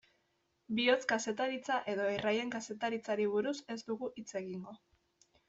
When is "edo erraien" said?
1.93-2.55